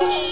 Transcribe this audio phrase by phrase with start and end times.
[0.00, 0.27] Yay!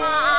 [0.00, 0.31] 啊